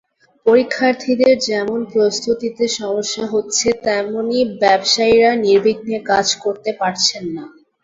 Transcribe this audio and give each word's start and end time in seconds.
পরীক্ষার্থীদের 0.45 1.35
যেমন 1.47 1.79
প্রস্তুতিতে 1.93 2.65
সমস্যা 2.79 3.25
হচ্ছে, 3.33 3.67
তেমনি 3.85 4.39
ব্যবসায়ীরা 4.61 5.31
নির্বিঘ্নে 5.43 5.97
কাজ 6.11 6.27
করতে 6.43 6.71
পারছেন 6.79 7.23
না। 7.35 7.43